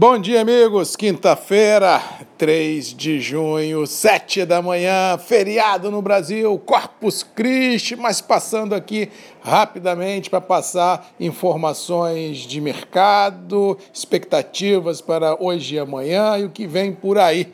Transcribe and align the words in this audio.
Bom 0.00 0.18
dia, 0.18 0.40
amigos. 0.40 0.96
Quinta-feira, 0.96 2.02
3 2.38 2.94
de 2.94 3.20
junho, 3.20 3.86
7 3.86 4.46
da 4.46 4.62
manhã, 4.62 5.18
feriado 5.18 5.90
no 5.90 6.00
Brasil, 6.00 6.58
Corpus 6.64 7.22
Christi, 7.22 7.96
mas 7.96 8.18
passando 8.18 8.74
aqui 8.74 9.10
rapidamente 9.42 10.30
para 10.30 10.40
passar 10.40 11.10
informações 11.20 12.38
de 12.38 12.62
mercado, 12.62 13.76
expectativas 13.92 15.02
para 15.02 15.36
hoje 15.38 15.74
e 15.74 15.78
amanhã 15.78 16.38
e 16.38 16.46
o 16.46 16.50
que 16.50 16.66
vem 16.66 16.94
por 16.94 17.18
aí. 17.18 17.52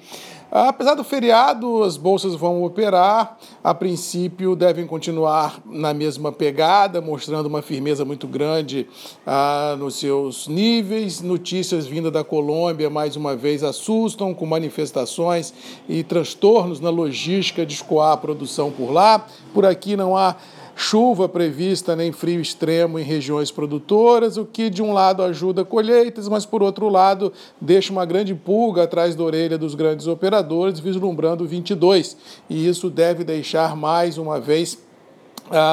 Apesar 0.51 0.95
do 0.95 1.03
feriado, 1.03 1.83
as 1.83 1.97
bolsas 1.97 2.35
vão 2.35 2.63
operar, 2.63 3.37
a 3.65 3.75
princípio 3.75 4.55
devem 4.55 4.87
continuar 4.87 5.61
na 5.67 5.93
mesma 5.93 6.31
pegada, 6.31 7.01
mostrando 7.01 7.47
uma 7.47 7.63
firmeza 7.63 8.05
muito 8.05 8.29
grande 8.29 8.87
ah, 9.27 9.75
nos 9.79 9.97
seus 9.97 10.47
níveis. 10.47 11.21
Notícias 11.21 11.87
vindas 11.87 12.13
da 12.13 12.23
Colômbia, 12.23 12.89
mais 12.89 13.17
uma 13.17 13.35
vez, 13.35 13.65
assustam, 13.65 14.33
com 14.33 14.47
manifestações 14.47 15.53
e 15.89 16.05
transtornos 16.05 16.81
na 16.81 16.91
logística 16.91 17.67
de 17.67 17.75
escoar 17.75 18.13
a 18.13 18.17
produção 18.17 18.71
por 18.71 18.93
lá. 18.93 19.27
Por 19.53 19.67
aqui 19.67 19.97
não 19.97 20.17
há 20.17 20.37
chuva 20.79 21.27
prevista 21.27 21.97
nem 21.97 22.13
frio 22.13 22.39
extremo 22.39 22.99
em 22.99 23.03
regiões 23.03 23.51
produtoras, 23.51 24.37
o 24.37 24.45
que 24.45 24.69
de 24.69 24.83
um 24.83 24.93
lado 24.93 25.23
ajuda 25.23 25.65
colheitas, 25.65 26.29
mas 26.29 26.45
por 26.45 26.63
outro 26.63 26.91
lado 26.91 27.33
deixa 27.59 27.91
uma 27.91 28.05
grande 28.05 28.35
pulga 28.35 28.83
atrás 28.83 29.15
da 29.15 29.25
orelha 29.25 29.57
dos 29.57 29.75
grandes 29.75 30.07
operadores, 30.07 30.79
vislumbrando 30.79 31.47
22. 31.47 32.17
E 32.51 32.69
isso 32.69 32.91
deve 32.91 33.25
deixar 33.25 33.75
mais 33.75 34.19
uma 34.19 34.39
vez 34.39 34.79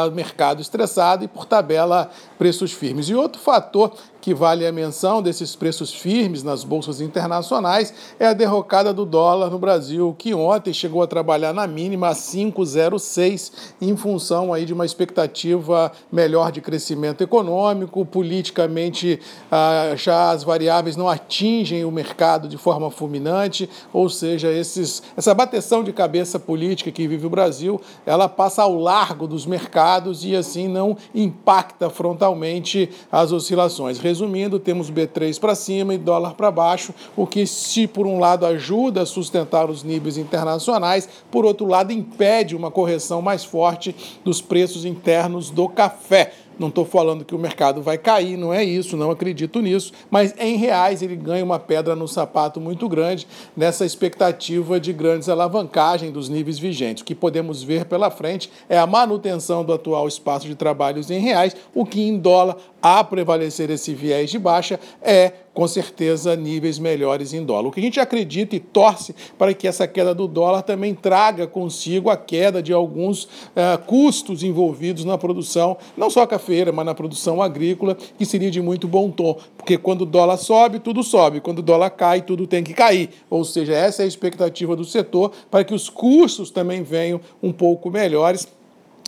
o 0.08 0.12
mercado 0.12 0.62
estressado 0.62 1.26
e, 1.26 1.28
por 1.28 1.46
tabela, 1.46 2.10
preços 2.38 2.72
firmes. 2.72 3.10
E 3.10 3.16
outro 3.16 3.42
fator 3.42 3.92
que 4.24 4.34
vale 4.34 4.66
a 4.66 4.72
menção 4.72 5.22
desses 5.22 5.54
preços 5.54 5.94
firmes 5.94 6.44
nas 6.44 6.64
bolsas 6.64 7.02
internacionais 7.02 7.94
é 8.18 8.26
a 8.26 8.32
derrocada 8.32 8.94
do 8.94 9.06
dólar 9.06 9.50
no 9.50 9.60
Brasil, 9.60 10.16
que 10.18 10.34
ontem 10.34 10.74
chegou 10.74 11.04
a 11.04 11.08
trabalhar 11.08 11.52
na 11.52 11.68
mínima 11.68 12.08
a 12.08 12.14
5,06 12.14 13.52
em 13.82 13.98
função 13.98 14.54
aí 14.54 14.64
de 14.64 14.72
uma 14.72 14.86
expectativa 14.86 15.92
melhor 16.10 16.54
de 16.54 16.62
crescimento 16.62 17.22
econômico, 17.22 18.06
politicamente 18.06 19.20
ah, 19.52 19.92
já 19.98 20.32
as 20.32 20.42
variáveis 20.42 20.96
não 20.96 21.10
atingem 21.10 21.84
o 21.84 21.92
mercado 21.92 22.48
de 22.48 22.58
forma 22.58 22.90
fulminante, 22.90 23.70
ou 23.92 24.08
seja, 24.08 24.50
esses, 24.50 25.04
essa 25.18 25.34
bateção 25.34 25.84
de 25.84 25.92
cabeça 25.92 26.40
política 26.40 26.94
que 26.94 27.10
vive 27.10 27.28
o 27.28 27.30
Brasil, 27.30 27.82
ela 28.06 28.30
passa 28.30 28.64
ao 28.64 28.80
largo 28.80 29.28
dos 29.28 29.46
mercados 29.46 30.24
e 30.24 30.34
assim 30.34 30.70
não 30.70 30.96
impacta 31.14 31.90
frontalmente 31.90 32.90
as 33.12 33.34
oscilações 33.34 34.00
Resumindo, 34.14 34.60
temos 34.60 34.92
B3 34.92 35.40
para 35.40 35.56
cima 35.56 35.96
e 35.96 35.98
dólar 35.98 36.36
para 36.36 36.52
baixo, 36.52 36.94
o 37.18 37.26
que, 37.26 37.48
se 37.48 37.88
por 37.88 38.06
um 38.06 38.20
lado 38.20 38.46
ajuda 38.46 39.02
a 39.02 39.06
sustentar 39.08 39.72
os 39.72 39.82
níveis 39.82 40.18
internacionais, 40.18 41.10
por 41.32 41.46
outro 41.46 41.66
lado 41.66 41.92
impede 41.92 42.56
uma 42.56 42.70
correção 42.70 43.24
mais 43.24 43.44
forte 43.44 43.96
dos 44.24 44.40
preços 44.40 44.86
internos 44.86 45.50
do 45.50 45.68
café. 45.68 46.32
Não 46.64 46.70
estou 46.70 46.86
falando 46.86 47.26
que 47.26 47.36
o 47.36 47.38
mercado 47.38 47.82
vai 47.82 47.98
cair, 47.98 48.38
não 48.38 48.54
é 48.54 48.64
isso, 48.64 48.96
não 48.96 49.12
acredito 49.12 49.60
nisso, 49.60 49.92
mas 50.10 50.34
em 50.40 50.56
reais 50.56 51.02
ele 51.02 51.18
ganha 51.18 51.44
uma 51.44 51.60
pedra 51.60 51.94
no 51.94 52.08
sapato 52.08 52.62
muito 52.62 52.88
grande 52.88 53.28
nessa 53.54 53.86
expectativa 53.86 54.80
de 54.80 54.94
grandes 54.94 55.28
alavancagem 55.28 56.10
dos 56.10 56.30
níveis 56.30 56.58
vigentes. 56.58 57.02
O 57.02 57.06
que 57.06 57.14
podemos 57.14 57.62
ver 57.62 57.84
pela 57.84 58.10
frente 58.10 58.50
é 58.70 58.78
a 58.80 58.88
manutenção 58.88 59.66
do 59.66 59.74
atual 59.74 60.08
espaço 60.08 60.48
de 60.48 60.56
trabalhos 60.56 61.12
em 61.12 61.20
reais, 61.20 61.54
o 61.76 61.86
que 61.86 62.02
em 62.02 62.18
dólar, 62.18 62.56
a 62.82 63.04
prevalecer 63.04 63.70
esse 63.70 63.94
viés 63.94 64.30
de 64.30 64.40
baixa, 64.40 64.80
é 65.02 65.34
com 65.54 65.68
certeza 65.68 66.36
níveis 66.36 66.80
melhores 66.80 67.34
em 67.34 67.44
dólar. 67.44 67.68
O 67.68 67.72
que 67.72 67.80
a 67.80 67.84
gente 67.84 68.00
acredita 68.00 68.56
e 68.56 68.60
torce 68.60 69.16
para 69.38 69.54
que 69.54 69.68
essa 69.68 69.88
queda 69.88 70.14
do 70.14 70.28
dólar 70.28 70.64
também 70.64 70.96
traga 70.96 71.46
consigo 71.46 72.10
a 72.10 72.18
queda 72.18 72.62
de 72.62 72.74
alguns 72.74 73.26
uh, 73.26 73.78
custos 73.86 74.44
envolvidos 74.44 75.06
na 75.06 75.18
produção, 75.18 75.78
não 75.96 76.10
só 76.10 76.26
cafeira, 76.26 76.72
mas 76.72 76.86
na 76.86 76.96
produção 76.96 77.42
agrícola, 77.42 77.96
que 78.18 78.26
seria 78.26 78.50
de 78.50 78.62
muito 78.62 78.88
bom 78.88 79.12
tom, 79.12 79.38
porque 79.58 79.78
quando 79.78 80.02
o 80.02 80.06
dólar 80.06 80.38
sobe, 80.38 80.80
tudo 80.80 81.04
sobe, 81.04 81.40
quando 81.40 81.60
o 81.60 81.64
dólar 81.64 81.92
cai, 81.92 82.22
tudo 82.22 82.48
tem 82.48 82.64
que 82.64 82.74
cair. 82.74 83.10
Ou 83.30 83.44
seja, 83.44 83.74
essa 83.74 84.02
é 84.02 84.06
a 84.06 84.08
expectativa 84.08 84.76
do 84.76 84.84
setor 84.84 85.32
para 85.52 85.64
que 85.64 85.74
os 85.74 85.90
custos 85.90 86.50
também 86.50 86.84
venham 86.84 87.22
um 87.42 87.52
pouco 87.52 87.92
melhores 87.92 88.48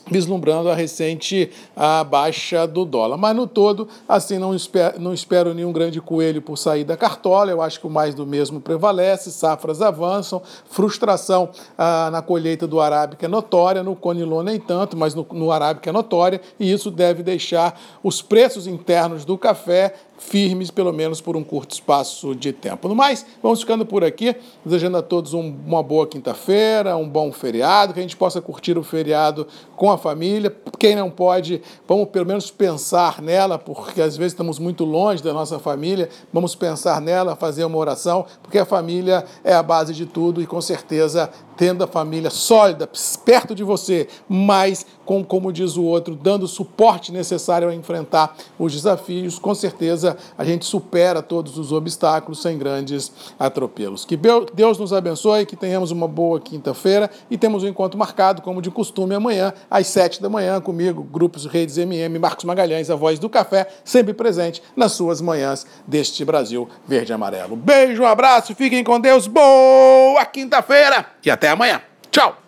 vislumbrando 0.10 0.70
a 0.70 0.76
recente 0.76 1.52
a 1.76 2.04
baixa 2.04 2.68
do 2.68 2.86
dólar. 2.86 3.18
Mas 3.18 3.36
no 3.36 3.48
todo, 3.48 3.88
assim, 4.08 4.38
não 4.38 4.56
espero, 4.56 5.00
não 5.00 5.14
espero 5.14 5.54
nenhum 5.54 5.72
grande 5.72 6.00
coelho 6.02 6.42
por 6.42 6.58
sair 6.58 6.84
da 6.84 6.96
cartola, 6.96 7.52
eu 7.52 7.62
acho 7.62 7.80
que 7.80 7.88
o 7.88 7.90
mais 7.90 8.14
do 8.14 8.26
mesmo 8.26 8.62
prevalece, 8.62 9.32
safras 9.32 9.82
avançam, 9.82 10.42
frustração 10.70 11.50
ah, 11.78 12.10
na 12.12 12.22
colheita 12.22 12.68
do 12.68 12.80
arábica 12.80 13.26
é 13.26 13.30
notória, 13.30 13.84
no 13.84 13.96
conilon 13.96 14.44
nem 14.44 14.60
tanto, 14.60 14.96
mas 14.96 15.14
no, 15.14 15.26
no 15.32 15.52
arábica 15.52 15.90
é 15.90 15.94
notória, 15.94 16.42
e 16.60 16.72
isso 16.72 16.92
deve 16.92 17.24
deixar 17.24 17.80
os 18.04 18.22
preços 18.22 18.68
internos 18.68 19.26
do 19.26 19.38
café 19.38 19.94
firmes, 20.18 20.72
pelo 20.72 20.94
menos 20.94 21.22
por 21.22 21.36
um 21.36 21.44
curto 21.44 21.74
espaço 21.74 22.36
de 22.36 22.54
tempo. 22.54 22.88
No 22.88 22.96
mais, 22.96 23.26
vamos 23.42 23.60
ficando 23.60 23.86
por 23.86 24.04
aqui, 24.04 24.36
desejando 24.64 24.98
a 24.98 25.02
todos 25.02 25.34
um, 25.34 25.56
uma 25.66 25.84
boa 25.84 26.08
quinta-feira, 26.08 26.96
um 26.96 27.08
bom 27.08 27.32
feriado, 27.32 27.94
que 27.94 28.00
a 28.00 28.02
gente 28.02 28.16
possa 28.16 28.42
curtir 28.42 28.78
o 28.78 28.84
feriado 28.84 29.48
com 29.76 29.92
a 29.92 29.98
família. 29.98 30.56
Quem 30.80 30.96
não 30.96 31.10
pode, 31.10 31.62
vamos 31.88 32.10
pelo 32.10 32.26
menos 32.26 32.50
pensar 32.50 33.22
nela, 33.22 33.58
porque 33.58 34.02
às 34.02 34.16
vezes 34.16 34.34
estamos 34.34 34.60
muito 34.60 34.86
longe 34.86 35.22
da 35.22 35.34
nossa 35.34 35.60
família, 35.60 36.10
vamos 36.32 36.56
pensar 36.56 37.02
nela, 37.02 37.36
fazer 37.36 37.66
uma 37.66 37.78
oração, 37.78 38.26
porque 38.42 38.58
a 38.58 38.66
família 38.66 39.26
é 39.44 39.54
a 39.54 39.64
base 39.64 39.94
de 39.94 40.06
tudo 40.06 40.42
e 40.42 40.48
com 40.48 40.62
certeza 40.62 41.30
tendo 41.58 41.84
a 41.84 41.88
família 41.88 42.30
sólida, 42.30 42.90
perto 43.24 43.56
de 43.56 43.64
você, 43.64 44.08
mas, 44.28 44.86
com, 45.06 45.24
como 45.24 45.52
diz 45.52 45.78
o 45.78 45.84
outro, 45.84 46.16
dando 46.16 46.44
o 46.44 46.48
suporte 46.48 47.12
necessário 47.12 47.70
a 47.70 47.76
enfrentar 47.76 48.36
os 48.58 48.74
desafios, 48.74 49.40
com 49.40 49.54
certeza 49.54 50.18
a 50.38 50.44
gente 50.44 50.66
supera 50.66 51.22
todos 51.22 51.58
os 51.58 51.72
obstáculos 51.72 52.42
sem 52.42 52.58
grandes 52.58 53.12
atropelos. 53.40 54.06
Que 54.06 54.18
Deus 54.54 54.78
nos 54.78 54.94
abençoe, 54.94 55.46
que 55.46 55.56
tenhamos 55.56 55.92
uma 55.92 56.08
boa 56.08 56.40
quinta-feira 56.40 57.10
e 57.30 57.38
temos 57.38 57.64
um 57.64 57.68
encontro 57.68 57.98
marcado, 57.98 58.42
como 58.42 58.62
de 58.62 58.72
costume, 58.72 59.16
amanhã, 59.16 59.54
às 59.70 59.88
sete 59.88 60.22
da 60.22 60.30
manhã, 60.30 60.60
comigo, 60.60 61.04
Grupos 61.04 61.46
Redes 61.46 61.78
MM, 61.78 62.20
Marcos 62.20 62.46
Magalhães, 62.46 62.90
a 62.90 62.96
voz 62.96 63.20
do 63.20 63.30
café, 63.30 63.68
sempre 63.84 64.14
presente 64.14 64.62
nas 64.76 64.92
suas 64.92 65.22
manhãs 65.22 65.66
deste 65.88 66.24
Brasil 66.26 66.68
verde 66.88 67.12
e 67.12 67.14
amarelo. 67.14 67.56
Beijo, 67.56 68.04
um 68.04 68.08
abraço, 68.08 68.56
fiquem 68.56 68.84
com 68.84 69.00
Deus, 69.00 69.28
boa 69.28 70.26
quinta-feira 70.26 71.15
e 71.26 71.32
até 71.32 71.50
amanhã. 71.50 71.82
Tchau! 72.12 72.45